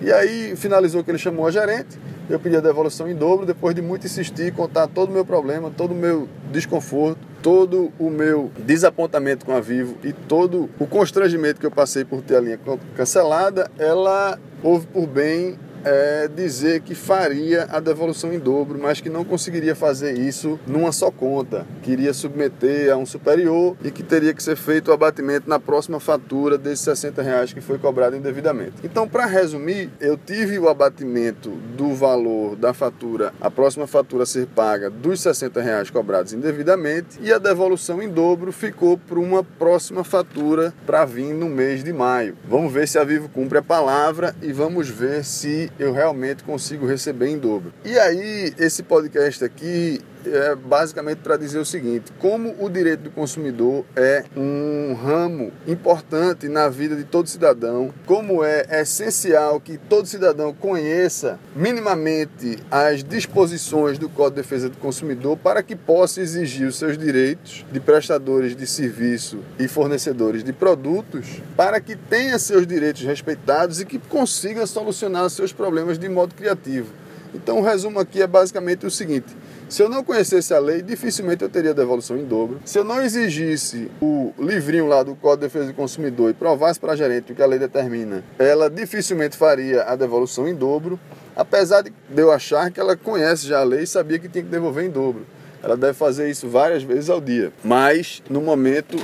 E 0.01 0.13
aí 0.13 0.55
finalizou 0.57 1.03
que 1.03 1.11
ele 1.11 1.19
chamou 1.19 1.47
a 1.47 1.51
gerente, 1.51 1.99
eu 2.29 2.39
pedi 2.41 2.57
a 2.57 2.61
devolução 2.61 3.09
em 3.09 3.15
dobro, 3.15 3.45
depois 3.45 3.75
de 3.75 3.83
muito 3.83 4.07
insistir, 4.07 4.53
contar 4.53 4.87
todo 4.87 5.11
o 5.11 5.13
meu 5.13 5.25
problema, 5.25 5.71
todo 5.71 5.93
o 5.93 5.95
meu 5.95 6.29
desconforto, 6.51 7.19
todo 7.43 7.93
o 7.99 8.09
meu 8.09 8.51
desapontamento 8.59 9.45
com 9.45 9.53
a 9.53 9.61
Vivo 9.61 9.97
e 10.03 10.13
todo 10.13 10.71
o 10.79 10.87
constrangimento 10.87 11.61
que 11.61 11.67
eu 11.67 11.71
passei 11.71 12.05
por 12.05 12.23
ter 12.23 12.37
a 12.37 12.41
linha 12.41 12.59
cancelada, 12.97 13.71
ela 13.79 14.39
houve 14.63 14.87
por 14.87 15.07
bem 15.07 15.59
é, 15.85 16.29
dizer 16.29 16.81
que 16.81 16.95
faria 16.95 17.65
a 17.71 17.81
devolução 17.81 18.33
em 18.33 18.39
dobro, 18.39 18.79
mas 18.81 19.01
que 19.01 19.11
não 19.11 19.25
conseguiria 19.25 19.75
fazer 19.75 20.19
isso 20.19 20.59
numa 20.67 20.93
só 20.93 21.11
conta. 21.11 21.67
Queria 21.83 22.13
submeter 22.13 22.93
a 22.93 22.97
um 22.97 23.07
superior 23.07 23.77
e 23.85 23.91
que 23.91 24.03
teria 24.03 24.33
que 24.33 24.43
ser 24.43 24.57
feito 24.57 24.89
o 24.89 24.95
abatimento 24.95 25.49
na 25.49 25.61
próxima 25.61 26.01
fatura 26.01 26.57
desses 26.57 26.85
60 26.85 27.23
reais 27.23 27.53
que 27.53 27.61
foi 27.61 27.79
cobrado 27.79 28.17
indevidamente. 28.17 28.75
Então, 28.83 29.09
para 29.09 29.27
resumir, 29.27 29.91
eu 30.01 30.17
tive 30.17 30.59
o 30.59 30.69
abatimento 30.69 31.51
do 31.77 31.95
valor 31.95 32.57
da 32.57 32.73
fatura, 32.73 33.33
a 33.41 33.51
próxima 33.51 33.87
fatura 33.87 34.23
a 34.23 34.27
ser 34.27 34.47
paga 34.47 34.91
dos 34.91 35.21
60 35.21 35.61
reais 35.61 35.91
cobrados 35.91 36.33
indevidamente 36.33 37.19
e 37.21 37.33
a 37.33 37.39
devolução 37.39 38.03
em 38.03 38.09
dobro 38.09 38.53
ficou 38.53 38.97
para 38.97 39.19
uma 39.19 39.43
próxima 39.43 40.05
fatura 40.05 40.73
para 40.87 41.05
vir 41.05 41.35
no 41.35 41.49
mês 41.49 41.83
de 41.85 41.93
maio. 41.93 42.37
Vamos 42.49 42.73
ver 42.73 42.89
se 42.89 42.99
a 42.99 43.05
Vivo 43.05 43.29
cumpre 43.29 43.59
a 43.59 43.63
palavra 43.63 44.35
e 44.43 44.53
vamos 44.53 44.89
ver 44.89 45.25
se 45.25 45.71
eu 45.79 45.93
realmente 45.93 46.45
consigo 46.45 46.87
receber 46.87 47.29
em 47.29 47.39
dobro. 47.39 47.73
E 47.85 47.99
aí, 47.99 48.55
esse 48.59 48.83
podcast 48.83 49.45
aqui 49.45 50.01
é 50.27 50.55
basicamente 50.55 51.19
para 51.19 51.37
dizer 51.37 51.59
o 51.59 51.65
seguinte: 51.65 52.13
como 52.19 52.55
o 52.59 52.69
direito 52.69 53.03
do 53.03 53.11
consumidor 53.11 53.85
é 53.97 54.25
um 54.37 54.95
ramo 54.95 55.53
importante 55.67 56.49
na 56.49 56.69
vida 56.69 56.97
de 56.97 57.05
todo 57.05 57.29
cidadão, 57.29 57.93
como 58.07 58.45
é 58.45 58.65
essencial 58.81 59.61
que 59.61 59.79
todo 59.79 60.07
cidadão 60.07 60.53
conheça 60.53 61.39
minimamente 61.55 62.59
as 62.71 63.03
disposições 63.03 63.99
do 63.99 64.09
Código 64.09 64.37
de 64.37 64.43
Defesa 64.43 64.69
do 64.69 64.77
Consumidor 64.79 65.37
para 65.37 65.63
que 65.63 65.77
possa 65.77 66.21
exigir 66.21 66.67
os 66.67 66.77
seus 66.77 66.97
direitos 66.97 67.65
de 67.71 67.81
prestadores 67.81 68.57
de 68.57 68.67
serviço 68.67 69.41
e 69.59 69.69
fornecedores 69.69 70.43
de 70.43 70.53
produtos, 70.53 71.43
para 71.57 71.81
que 71.81 71.97
tenha 71.97 72.39
seus 72.39 72.67
direitos 72.67 73.03
respeitados 73.03 73.81
e 73.81 73.85
que 73.85 73.99
consiga 73.99 74.67
solucionar 74.67 75.29
seus 75.31 75.53
problemas 75.53 75.99
de 75.99 76.09
modo 76.09 76.35
criativo. 76.35 76.93
Então, 77.35 77.59
o 77.59 77.63
resumo 77.63 77.99
aqui 77.99 78.23
é 78.23 78.27
basicamente 78.27 78.87
o 78.87 78.91
seguinte: 78.91 79.27
se 79.75 79.83
eu 79.83 79.89
não 79.89 80.05
conhecesse 80.05 80.55
a 80.55 80.61
lei, 80.61 80.83
dificilmente 80.83 81.43
eu 81.43 81.49
teria 81.49 81.75
devolução 81.75 82.17
em 82.17 82.25
dobro. 82.25 82.61
Se 82.65 82.79
eu 82.79 82.85
não 82.85 83.03
exigisse 83.03 83.91
o 84.01 84.33
livrinho 84.39 84.87
lá 84.87 85.03
do 85.03 85.17
Código 85.17 85.41
de 85.41 85.47
Defesa 85.49 85.67
do 85.67 85.75
Consumidor 85.75 86.31
e 86.31 86.33
provasse 86.33 86.79
para 86.79 86.93
a 86.93 86.97
gerente 86.97 87.33
o 87.33 87.35
que 87.35 87.43
a 87.43 87.47
lei 87.47 87.59
determina, 87.59 88.23
ela 88.39 88.71
dificilmente 88.71 89.37
faria 89.37 89.83
a 89.83 89.97
devolução 89.97 90.47
em 90.47 90.55
dobro, 90.55 90.97
apesar 91.35 91.83
de 91.83 91.93
eu 92.17 92.31
achar 92.31 92.71
que 92.71 92.79
ela 92.79 92.97
conhece 92.97 93.49
já 93.49 93.63
a 93.63 93.65
lei 93.65 93.83
e 93.83 93.87
sabia 93.89 94.17
que 94.17 94.29
tinha 94.29 94.45
que 94.45 94.51
devolver 94.51 94.85
em 94.85 94.91
dobro. 94.91 95.27
Ela 95.61 95.77
deve 95.77 95.95
fazer 95.95 96.31
isso 96.31 96.49
várias 96.49 96.85
vezes 96.85 97.11
ao 97.11 97.21
dia. 97.21 97.53
Mas, 97.65 98.23
no 98.31 98.41
momento, 98.41 98.97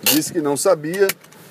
disse 0.00 0.32
que 0.32 0.40
não 0.40 0.56
sabia. 0.56 1.08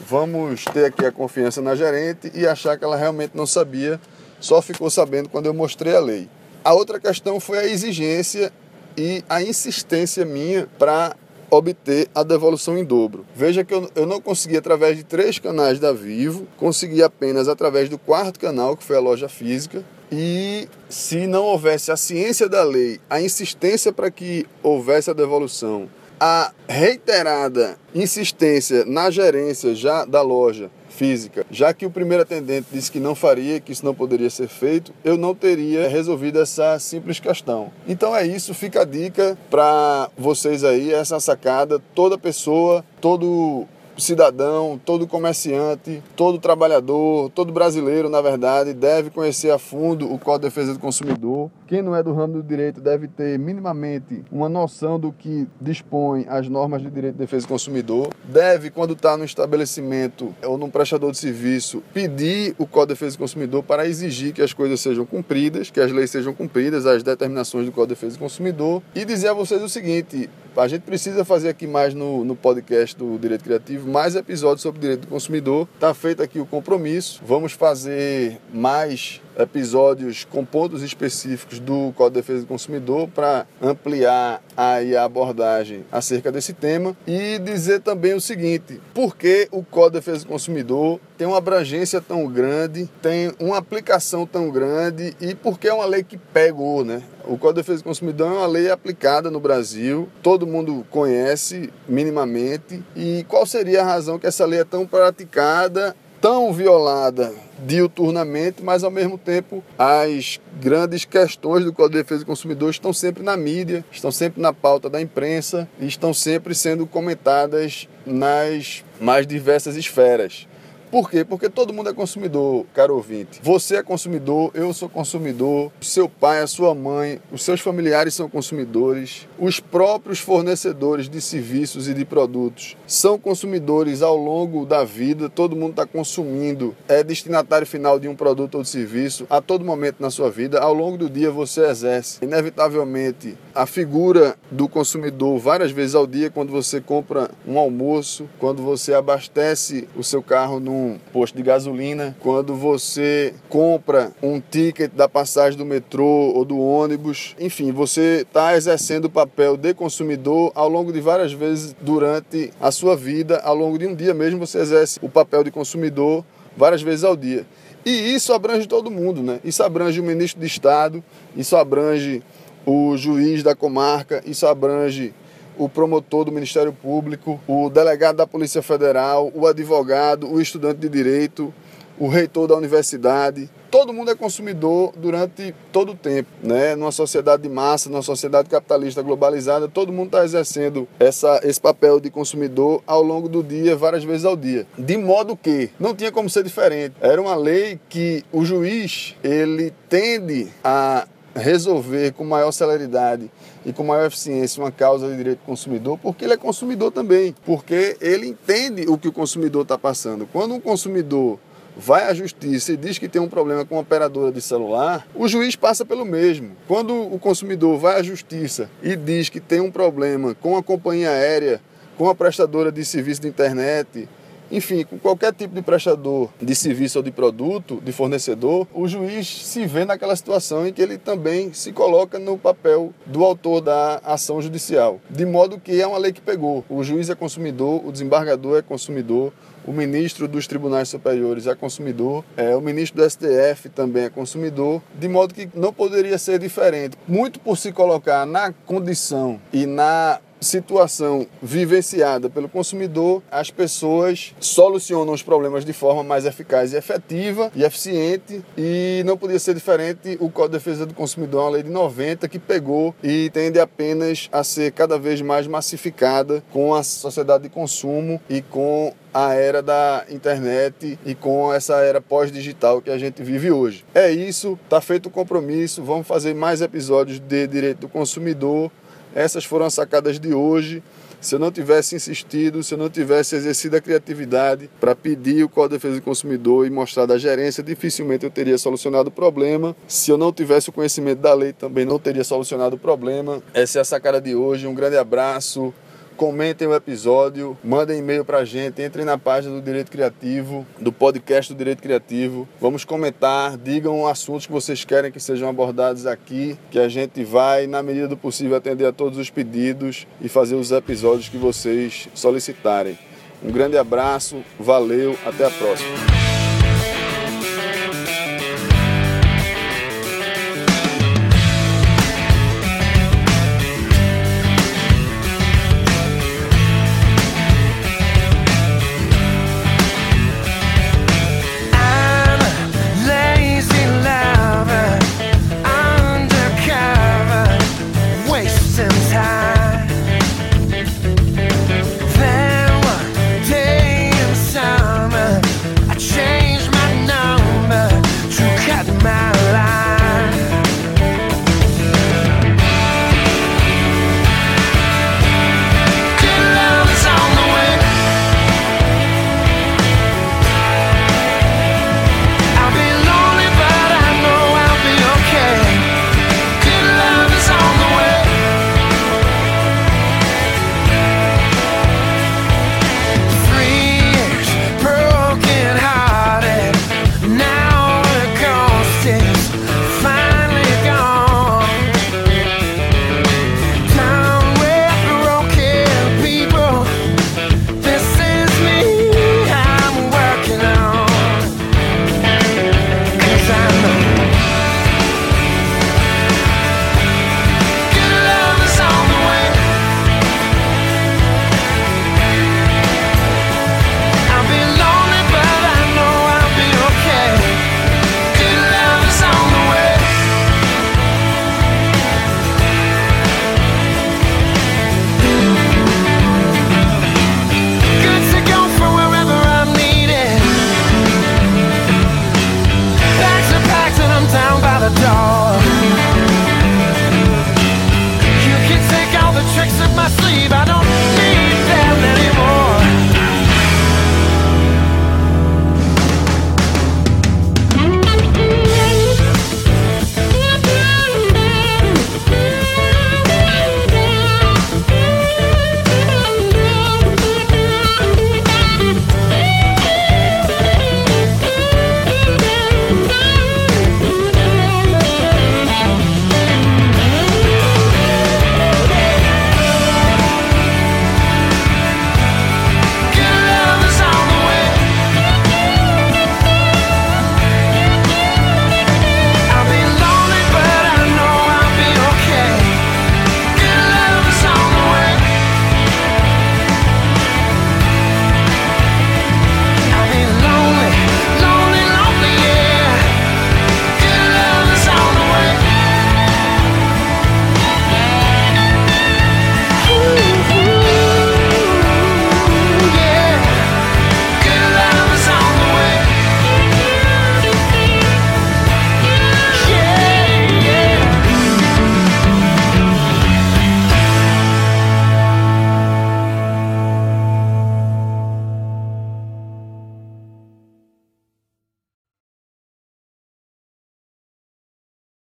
Vamos 0.09 0.65
ter 0.65 0.85
aqui 0.85 1.05
a 1.05 1.11
confiança 1.11 1.61
na 1.61 1.75
gerente 1.75 2.31
e 2.33 2.47
achar 2.47 2.79
que 2.79 2.83
ela 2.83 2.97
realmente 2.97 3.37
não 3.37 3.45
sabia, 3.45 4.01
só 4.39 4.59
ficou 4.59 4.89
sabendo 4.89 5.29
quando 5.29 5.45
eu 5.45 5.53
mostrei 5.53 5.95
a 5.95 5.99
lei. 5.99 6.27
A 6.65 6.73
outra 6.73 6.99
questão 6.99 7.39
foi 7.39 7.59
a 7.59 7.65
exigência 7.67 8.51
e 8.97 9.23
a 9.29 9.39
insistência 9.39 10.25
minha 10.25 10.67
para 10.79 11.15
obter 11.47 12.09
a 12.15 12.23
devolução 12.23 12.75
em 12.75 12.83
dobro. 12.83 13.23
Veja 13.35 13.63
que 13.63 13.71
eu, 13.71 13.87
eu 13.93 14.07
não 14.07 14.19
consegui 14.19 14.57
através 14.57 14.97
de 14.97 15.03
três 15.03 15.37
canais 15.37 15.79
da 15.79 15.93
Vivo, 15.93 16.47
consegui 16.57 17.03
apenas 17.03 17.47
através 17.47 17.87
do 17.87 17.99
quarto 17.99 18.39
canal, 18.39 18.75
que 18.75 18.83
foi 18.83 18.95
a 18.95 18.99
loja 18.99 19.29
física. 19.29 19.85
E 20.11 20.67
se 20.89 21.27
não 21.27 21.43
houvesse 21.43 21.91
a 21.91 21.95
ciência 21.95 22.49
da 22.49 22.63
lei, 22.63 22.99
a 23.07 23.21
insistência 23.21 23.93
para 23.93 24.09
que 24.09 24.47
houvesse 24.63 25.11
a 25.11 25.13
devolução, 25.13 25.87
a 26.19 26.51
reiterada 26.67 27.77
insistência 27.93 28.85
na 28.85 29.09
gerência 29.09 29.75
já 29.75 30.05
da 30.05 30.21
loja 30.21 30.69
física. 30.95 31.45
Já 31.51 31.73
que 31.73 31.85
o 31.85 31.91
primeiro 31.91 32.23
atendente 32.23 32.67
disse 32.71 32.91
que 32.91 32.99
não 32.99 33.13
faria, 33.13 33.59
que 33.59 33.71
isso 33.71 33.85
não 33.85 33.93
poderia 33.93 34.29
ser 34.29 34.47
feito, 34.47 34.93
eu 35.03 35.17
não 35.17 35.35
teria 35.35 35.87
resolvido 35.87 36.41
essa 36.41 36.79
simples 36.79 37.19
questão. 37.19 37.71
Então 37.87 38.15
é 38.15 38.25
isso, 38.25 38.53
fica 38.53 38.81
a 38.81 38.85
dica 38.85 39.37
para 39.49 40.09
vocês 40.17 40.63
aí, 40.63 40.93
essa 40.93 41.19
sacada, 41.19 41.81
toda 41.93 42.17
pessoa, 42.17 42.83
todo 43.01 43.67
cidadão, 43.97 44.79
todo 44.83 45.07
comerciante, 45.07 46.03
todo 46.15 46.39
trabalhador, 46.39 47.29
todo 47.31 47.51
brasileiro, 47.51 48.09
na 48.09 48.21
verdade, 48.21 48.73
deve 48.73 49.09
conhecer 49.09 49.51
a 49.51 49.57
fundo 49.57 50.11
o 50.11 50.17
Código 50.19 50.39
de 50.39 50.47
Defesa 50.47 50.73
do 50.73 50.79
Consumidor. 50.79 51.49
Quem 51.67 51.81
não 51.81 51.95
é 51.95 52.03
do 52.03 52.13
ramo 52.13 52.33
do 52.33 52.43
direito 52.43 52.79
deve 52.79 53.07
ter 53.07 53.39
minimamente 53.39 54.23
uma 54.31 54.47
noção 54.47 54.99
do 54.99 55.11
que 55.11 55.47
dispõe 55.59 56.25
as 56.29 56.47
normas 56.47 56.81
de 56.81 56.89
direito 56.89 57.15
de 57.15 57.19
defesa 57.19 57.45
do 57.45 57.49
consumidor. 57.49 58.09
Deve, 58.23 58.69
quando 58.69 58.93
está 58.93 59.17
no 59.17 59.25
estabelecimento 59.25 60.33
ou 60.43 60.57
num 60.57 60.69
prestador 60.69 61.11
de 61.11 61.17
serviço, 61.17 61.81
pedir 61.93 62.55
o 62.57 62.67
Código 62.67 62.85
de 62.87 62.93
Defesa 62.93 63.17
do 63.17 63.19
Consumidor 63.19 63.63
para 63.63 63.87
exigir 63.87 64.33
que 64.33 64.41
as 64.41 64.53
coisas 64.53 64.79
sejam 64.79 65.05
cumpridas, 65.05 65.71
que 65.71 65.79
as 65.79 65.91
leis 65.91 66.11
sejam 66.11 66.33
cumpridas, 66.33 66.85
as 66.85 67.01
determinações 67.01 67.65
do 67.65 67.71
Código 67.71 67.95
de 67.95 67.95
Defesa 67.95 68.17
do 68.17 68.19
Consumidor. 68.19 68.81
E 68.93 69.03
dizer 69.03 69.29
a 69.29 69.33
vocês 69.33 69.61
o 69.61 69.69
seguinte: 69.69 70.29
a 70.57 70.67
gente 70.67 70.81
precisa 70.81 71.25
fazer 71.25 71.49
aqui 71.49 71.67
mais 71.67 71.93
no, 71.93 72.23
no 72.23 72.35
podcast 72.35 72.95
do 72.95 73.17
Direito 73.17 73.43
Criativo, 73.43 73.89
mais 73.89 74.15
episódios 74.15 74.61
sobre 74.61 74.79
direito 74.79 75.01
do 75.01 75.07
consumidor. 75.07 75.67
Está 75.75 75.93
feito 75.93 76.23
aqui 76.23 76.39
o 76.39 76.45
compromisso. 76.45 77.21
Vamos 77.25 77.53
fazer 77.53 78.39
mais 78.53 79.21
episódios 79.37 80.25
com 80.25 80.45
pontos 80.45 80.81
específicos 80.81 81.59
do 81.59 81.91
Código 81.95 82.15
de 82.15 82.21
Defesa 82.21 82.41
do 82.41 82.47
Consumidor 82.47 83.07
para 83.07 83.45
ampliar 83.61 84.41
aí 84.55 84.95
a 84.95 85.03
abordagem 85.03 85.85
acerca 85.91 86.31
desse 86.31 86.53
tema 86.53 86.95
e 87.05 87.39
dizer 87.39 87.81
também 87.81 88.13
o 88.13 88.21
seguinte: 88.21 88.79
por 88.93 89.15
que 89.15 89.47
o 89.51 89.63
Código 89.63 89.91
de 89.91 90.05
Defesa 90.05 90.25
do 90.25 90.29
Consumidor 90.29 90.99
tem 91.17 91.27
uma 91.27 91.37
abrangência 91.37 92.01
tão 92.01 92.27
grande, 92.27 92.89
tem 93.01 93.31
uma 93.39 93.57
aplicação 93.57 94.25
tão 94.25 94.49
grande 94.49 95.15
e 95.19 95.35
por 95.35 95.59
que 95.59 95.67
é 95.67 95.73
uma 95.73 95.85
lei 95.85 96.03
que 96.03 96.17
pegou, 96.17 96.83
né? 96.83 97.01
O 97.23 97.37
Código 97.37 97.53
de 97.53 97.61
Defesa 97.61 97.79
do 97.79 97.85
Consumidor 97.85 98.31
é 98.31 98.37
uma 98.37 98.47
lei 98.47 98.69
aplicada 98.69 99.31
no 99.31 99.39
Brasil, 99.39 100.07
todo 100.21 100.45
mundo 100.45 100.85
conhece 100.91 101.71
minimamente. 101.87 102.83
E 102.95 103.25
qual 103.27 103.45
seria 103.45 103.81
a 103.81 103.85
razão 103.85 104.19
que 104.19 104.27
essa 104.27 104.45
lei 104.45 104.59
é 104.59 104.63
tão 104.63 104.85
praticada, 104.85 105.95
tão 106.25 106.51
violada 106.51 107.31
diuturnamente, 107.67 108.63
mas 108.63 108.83
ao 108.83 108.89
mesmo 108.89 109.15
tempo 109.15 109.63
as 109.77 110.39
grandes 110.59 111.05
questões 111.05 111.63
do 111.63 111.71
Código 111.71 111.97
de 111.97 112.01
Defesa 112.01 112.21
do 112.21 112.25
Consumidor 112.25 112.71
estão 112.71 112.91
sempre 112.91 113.21
na 113.21 113.37
mídia, 113.37 113.85
estão 113.91 114.09
sempre 114.09 114.41
na 114.41 114.51
pauta 114.51 114.89
da 114.89 114.99
imprensa 114.99 115.69
e 115.79 115.85
estão 115.85 116.15
sempre 116.15 116.55
sendo 116.55 116.87
comentadas 116.87 117.87
nas 118.07 118.83
mais 118.99 119.27
diversas 119.27 119.75
esferas. 119.75 120.47
Por 120.95 121.11
quê? 121.11 121.25
Porque 121.25 121.49
todo 121.49 121.73
mundo 121.73 121.89
é 121.89 121.93
consumidor, 121.93 122.65
caro 122.73 122.95
ouvinte. 122.95 123.41
Você 123.43 123.75
é 123.75 123.83
consumidor, 123.83 124.51
eu 124.53 124.71
sou 124.71 124.87
consumidor, 124.87 125.69
seu 125.81 126.07
pai, 126.07 126.39
a 126.39 126.47
sua 126.47 126.73
mãe, 126.73 127.19
os 127.33 127.43
seus 127.43 127.59
familiares 127.59 128.13
são 128.13 128.29
consumidores, 128.29 129.27
os 129.37 129.59
próprios 129.59 130.19
fornecedores 130.19 131.09
de 131.09 131.19
serviços 131.19 131.89
e 131.89 131.93
de 131.93 132.05
produtos 132.05 132.77
são 132.87 133.19
consumidores 133.19 134.01
ao 134.01 134.15
longo 134.15 134.65
da 134.65 134.85
vida, 134.85 135.27
todo 135.27 135.53
mundo 135.53 135.71
está 135.71 135.85
consumindo, 135.85 136.73
é 136.87 137.03
destinatário 137.03 137.67
final 137.67 137.99
de 137.99 138.07
um 138.07 138.15
produto 138.15 138.55
ou 138.55 138.61
de 138.61 138.69
serviço 138.69 139.27
a 139.29 139.41
todo 139.41 139.65
momento 139.65 139.97
na 139.99 140.09
sua 140.09 140.31
vida. 140.31 140.61
Ao 140.61 140.73
longo 140.73 140.97
do 140.97 141.09
dia 141.09 141.29
você 141.29 141.65
exerce, 141.65 142.23
inevitavelmente, 142.23 143.37
a 143.53 143.65
figura 143.65 144.37
do 144.49 144.69
consumidor 144.69 145.37
várias 145.39 145.71
vezes 145.71 145.93
ao 145.93 146.07
dia 146.07 146.29
quando 146.29 146.53
você 146.53 146.79
compra 146.79 147.31
um 147.45 147.59
almoço, 147.59 148.29
quando 148.39 148.63
você 148.63 148.93
abastece 148.93 149.89
o 149.93 150.01
seu 150.01 150.23
carro 150.23 150.57
num 150.57 150.84
posto 151.11 151.35
de 151.35 151.43
gasolina, 151.43 152.15
quando 152.19 152.55
você 152.55 153.33
compra 153.49 154.11
um 154.21 154.39
ticket 154.39 154.91
da 154.91 155.07
passagem 155.07 155.57
do 155.57 155.65
metrô 155.65 156.05
ou 156.05 156.45
do 156.45 156.59
ônibus, 156.59 157.35
enfim, 157.39 157.71
você 157.71 158.25
está 158.27 158.55
exercendo 158.55 159.05
o 159.05 159.09
papel 159.09 159.57
de 159.57 159.73
consumidor 159.73 160.51
ao 160.55 160.69
longo 160.69 160.91
de 160.91 161.01
várias 161.01 161.33
vezes 161.33 161.75
durante 161.81 162.51
a 162.59 162.71
sua 162.71 162.95
vida, 162.95 163.39
ao 163.43 163.55
longo 163.55 163.77
de 163.77 163.87
um 163.87 163.95
dia 163.95 164.13
mesmo 164.13 164.39
você 164.39 164.59
exerce 164.59 164.99
o 165.01 165.09
papel 165.09 165.43
de 165.43 165.51
consumidor 165.51 166.23
várias 166.55 166.81
vezes 166.81 167.03
ao 167.03 167.15
dia. 167.15 167.45
E 167.85 168.15
isso 168.15 168.33
abrange 168.33 168.67
todo 168.67 168.89
mundo, 168.89 169.21
né? 169.21 169.39
Isso 169.43 169.61
abrange 169.61 169.99
o 169.99 170.03
ministro 170.03 170.39
de 170.41 170.47
Estado, 170.47 171.03
isso 171.35 171.55
abrange 171.55 172.23
o 172.65 172.97
juiz 172.97 173.43
da 173.43 173.55
comarca, 173.55 174.23
isso 174.25 174.47
abrange 174.47 175.13
o 175.57 175.69
promotor 175.69 176.25
do 176.25 176.31
Ministério 176.31 176.73
Público, 176.73 177.39
o 177.47 177.69
delegado 177.69 178.17
da 178.17 178.27
Polícia 178.27 178.61
Federal, 178.61 179.31
o 179.33 179.47
advogado, 179.47 180.31
o 180.31 180.41
estudante 180.41 180.79
de 180.79 180.89
direito, 180.89 181.53
o 181.99 182.07
reitor 182.07 182.47
da 182.47 182.55
universidade. 182.55 183.49
Todo 183.71 183.91
mundo 183.91 184.11
é 184.11 184.15
consumidor 184.15 184.93
durante 184.95 185.53
todo 185.71 185.91
o 185.91 185.95
tempo, 185.95 186.29
né? 186.41 186.75
Numa 186.75 186.91
sociedade 186.91 187.43
de 187.43 187.49
massa, 187.49 187.89
numa 187.89 188.01
sociedade 188.01 188.49
capitalista 188.49 189.01
globalizada, 189.01 189.67
todo 189.67 189.91
mundo 189.91 190.07
está 190.07 190.23
exercendo 190.23 190.87
essa, 190.97 191.41
esse 191.43 191.59
papel 191.59 191.99
de 191.99 192.09
consumidor 192.09 192.81
ao 192.87 193.03
longo 193.03 193.27
do 193.27 193.43
dia, 193.43 193.75
várias 193.75 194.03
vezes 194.03 194.23
ao 194.23 194.35
dia. 194.35 194.65
De 194.77 194.97
modo 194.97 195.35
que 195.35 195.69
não 195.79 195.93
tinha 195.93 196.11
como 196.11 196.29
ser 196.29 196.43
diferente. 196.43 196.95
Era 197.01 197.21
uma 197.21 197.35
lei 197.35 197.79
que 197.89 198.23
o 198.31 198.45
juiz 198.45 199.15
ele 199.23 199.73
tende 199.89 200.47
a 200.63 201.05
resolver 201.35 202.13
com 202.13 202.23
maior 202.23 202.51
celeridade 202.51 203.29
e 203.65 203.73
com 203.73 203.83
maior 203.83 204.05
eficiência 204.05 204.61
uma 204.61 204.71
causa 204.71 205.09
de 205.09 205.17
direito 205.17 205.39
do 205.39 205.45
consumidor, 205.45 205.97
porque 205.97 206.23
ele 206.23 206.33
é 206.33 206.37
consumidor 206.37 206.91
também, 206.91 207.35
porque 207.45 207.97
ele 207.99 208.27
entende 208.27 208.85
o 208.87 208.97
que 208.97 209.07
o 209.07 209.11
consumidor 209.11 209.63
está 209.63 209.77
passando. 209.77 210.27
Quando 210.31 210.53
um 210.53 210.59
consumidor 210.59 211.39
vai 211.75 212.03
à 212.03 212.13
justiça 212.13 212.71
e 212.71 212.77
diz 212.77 212.97
que 212.97 213.09
tem 213.09 213.21
um 213.21 213.27
problema 213.27 213.65
com 213.65 213.77
a 213.77 213.81
operadora 213.81 214.31
de 214.31 214.41
celular, 214.41 215.05
o 215.13 215.27
juiz 215.27 215.55
passa 215.55 215.83
pelo 215.83 216.05
mesmo. 216.05 216.51
Quando 216.67 216.93
o 216.93 217.19
consumidor 217.19 217.77
vai 217.77 217.99
à 217.99 218.03
justiça 218.03 218.69
e 218.81 218.95
diz 218.95 219.29
que 219.29 219.39
tem 219.39 219.59
um 219.59 219.71
problema 219.71 220.35
com 220.35 220.55
a 220.55 220.63
companhia 220.63 221.09
aérea, 221.09 221.61
com 221.97 222.09
a 222.09 222.15
prestadora 222.15 222.71
de 222.71 222.83
serviço 222.85 223.21
de 223.21 223.27
internet, 223.27 224.07
enfim, 224.51 224.83
com 224.83 224.97
qualquer 224.97 225.33
tipo 225.33 225.53
de 225.55 225.61
prestador 225.61 226.29
de 226.41 226.55
serviço 226.55 226.99
ou 226.99 227.03
de 227.03 227.11
produto, 227.11 227.81
de 227.83 227.91
fornecedor, 227.91 228.67
o 228.73 228.87
juiz 228.87 229.27
se 229.27 229.65
vê 229.65 229.85
naquela 229.85 230.15
situação 230.15 230.67
em 230.67 230.73
que 230.73 230.81
ele 230.81 230.97
também 230.97 231.53
se 231.53 231.71
coloca 231.71 232.19
no 232.19 232.37
papel 232.37 232.93
do 233.05 233.23
autor 233.23 233.61
da 233.61 234.01
ação 234.03 234.41
judicial. 234.41 234.99
De 235.09 235.25
modo 235.25 235.59
que 235.59 235.81
é 235.81 235.87
uma 235.87 235.97
lei 235.97 236.11
que 236.11 236.21
pegou. 236.21 236.63
O 236.69 236.83
juiz 236.83 237.09
é 237.09 237.15
consumidor, 237.15 237.85
o 237.85 237.91
desembargador 237.91 238.57
é 238.57 238.61
consumidor, 238.61 239.33
o 239.65 239.73
ministro 239.73 240.27
dos 240.27 240.45
tribunais 240.45 240.89
superiores 240.89 241.47
é 241.47 241.55
consumidor, 241.55 242.23
é, 242.37 242.55
o 242.55 242.61
ministro 242.61 243.01
do 243.01 243.09
STF 243.09 243.69
também 243.69 244.03
é 244.03 244.09
consumidor, 244.09 244.81
de 244.93 245.07
modo 245.07 245.33
que 245.33 245.49
não 245.55 245.73
poderia 245.73 246.17
ser 246.17 246.37
diferente. 246.37 246.95
Muito 247.07 247.39
por 247.39 247.57
se 247.57 247.71
colocar 247.71 248.25
na 248.25 248.53
condição 248.65 249.39
e 249.51 249.65
na 249.65 250.19
situação 250.45 251.27
vivenciada 251.41 252.29
pelo 252.29 252.47
consumidor, 252.47 253.21
as 253.31 253.51
pessoas 253.51 254.33
solucionam 254.39 255.13
os 255.13 255.23
problemas 255.23 255.65
de 255.65 255.73
forma 255.73 256.03
mais 256.03 256.25
eficaz 256.25 256.71
e 256.71 256.77
efetiva 256.77 257.51
e 257.55 257.63
eficiente 257.63 258.43
e 258.57 259.03
não 259.05 259.17
podia 259.17 259.39
ser 259.39 259.53
diferente 259.53 260.17
o 260.21 260.29
Código 260.29 260.45
de 260.45 260.63
Defesa 260.63 260.85
do 260.85 260.93
Consumidor, 260.93 261.41
uma 261.41 261.49
lei 261.51 261.63
de 261.63 261.69
90 261.69 262.27
que 262.29 262.39
pegou 262.39 262.95
e 263.03 263.29
tende 263.31 263.59
apenas 263.59 264.29
a 264.31 264.43
ser 264.43 264.71
cada 264.71 264.97
vez 264.97 265.21
mais 265.21 265.47
massificada 265.47 266.43
com 266.51 266.73
a 266.73 266.83
sociedade 266.83 267.43
de 267.43 267.49
consumo 267.49 268.21
e 268.29 268.41
com 268.41 268.93
a 269.13 269.33
era 269.33 269.61
da 269.61 270.05
internet 270.09 270.99
e 271.05 271.15
com 271.15 271.53
essa 271.53 271.77
era 271.77 272.01
pós-digital 272.01 272.81
que 272.81 272.89
a 272.89 272.97
gente 272.97 273.23
vive 273.23 273.49
hoje. 273.49 273.85
É 273.93 274.11
isso, 274.11 274.59
tá 274.69 274.81
feito 274.81 275.07
o 275.07 275.09
compromisso, 275.09 275.81
vamos 275.83 276.05
fazer 276.05 276.35
mais 276.35 276.61
episódios 276.61 277.19
de 277.19 277.47
direito 277.47 277.79
do 277.79 277.87
consumidor 277.89 278.69
essas 279.15 279.45
foram 279.45 279.65
as 279.65 279.73
sacadas 279.73 280.19
de 280.19 280.33
hoje. 280.33 280.83
Se 281.21 281.33
eu 281.33 281.39
não 281.39 281.51
tivesse 281.51 281.95
insistido, 281.95 282.61
se 282.61 282.73
eu 282.73 282.77
não 282.77 282.89
tivesse 282.89 283.35
exercido 283.35 283.77
a 283.77 283.81
criatividade 283.81 284.69
para 284.79 284.93
pedir 284.93 285.43
o 285.43 285.49
Código 285.49 285.69
de 285.69 285.75
Defesa 285.77 285.95
do 285.95 286.03
Consumidor 286.03 286.67
e 286.67 286.69
mostrar 286.69 287.07
da 287.07 287.17
gerência, 287.17 287.63
dificilmente 287.63 288.25
eu 288.25 288.29
teria 288.29 288.57
solucionado 288.57 289.07
o 289.07 289.11
problema. 289.11 289.75
Se 289.87 290.11
eu 290.11 290.17
não 290.17 290.31
tivesse 290.31 290.69
o 290.69 290.73
conhecimento 290.73 291.19
da 291.19 291.33
lei, 291.33 291.53
também 291.53 291.85
não 291.85 291.97
teria 291.97 292.23
solucionado 292.23 292.75
o 292.75 292.79
problema. 292.79 293.41
Essa 293.53 293.79
é 293.79 293.81
a 293.81 293.85
sacada 293.85 294.21
de 294.21 294.35
hoje. 294.35 294.67
Um 294.67 294.75
grande 294.75 294.97
abraço 294.97 295.73
comentem 296.15 296.67
o 296.67 296.73
episódio, 296.73 297.57
mandem 297.63 297.99
e-mail 297.99 298.23
pra 298.25 298.45
gente, 298.45 298.81
entrem 298.81 299.05
na 299.05 299.17
página 299.17 299.53
do 299.53 299.61
Direito 299.61 299.91
Criativo, 299.91 300.65
do 300.79 300.91
podcast 300.91 301.53
do 301.53 301.57
Direito 301.57 301.81
Criativo. 301.81 302.47
Vamos 302.59 302.85
comentar, 302.85 303.57
digam 303.57 304.07
assuntos 304.07 304.45
que 304.45 304.51
vocês 304.51 304.83
querem 304.85 305.11
que 305.11 305.19
sejam 305.19 305.49
abordados 305.49 306.05
aqui, 306.05 306.57
que 306.71 306.79
a 306.79 306.87
gente 306.87 307.23
vai, 307.23 307.67
na 307.67 307.83
medida 307.83 308.07
do 308.07 308.17
possível, 308.17 308.57
atender 308.57 308.85
a 308.85 308.91
todos 308.91 309.17
os 309.17 309.29
pedidos 309.29 310.07
e 310.21 310.29
fazer 310.29 310.55
os 310.55 310.71
episódios 310.71 311.29
que 311.29 311.37
vocês 311.37 312.07
solicitarem. 312.13 312.97
Um 313.43 313.51
grande 313.51 313.77
abraço, 313.77 314.43
valeu, 314.59 315.17
até 315.25 315.45
a 315.45 315.51
próxima. 315.51 316.34